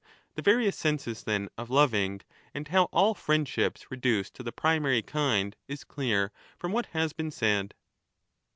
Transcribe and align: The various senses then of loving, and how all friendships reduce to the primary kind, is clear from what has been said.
The 0.33 0.41
various 0.41 0.75
senses 0.75 1.25
then 1.25 1.47
of 1.59 1.69
loving, 1.69 2.21
and 2.55 2.67
how 2.67 2.85
all 2.85 3.13
friendships 3.13 3.91
reduce 3.91 4.31
to 4.31 4.41
the 4.41 4.51
primary 4.51 5.03
kind, 5.03 5.55
is 5.67 5.83
clear 5.83 6.31
from 6.57 6.71
what 6.71 6.87
has 6.87 7.13
been 7.13 7.29
said. 7.29 7.75